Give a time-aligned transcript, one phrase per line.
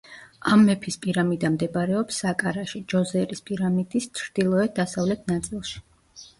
[0.53, 5.83] ამ მეფის პირამიდა მდებარეობს საკარაში, ჯოსერის პირამიდის ჩრდილოეთ-დასავლეთ ნაწილში.